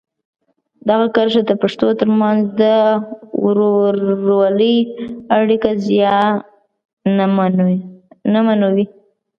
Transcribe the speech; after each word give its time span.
دغه 0.89 1.05
کرښه 1.15 1.41
د 1.45 1.51
پښتنو 1.61 1.91
ترمنځ 1.99 2.41
د 2.61 2.61
ورورولۍ 3.43 4.77
اړیکې 5.37 5.71
زیانمنوي. 5.85 7.79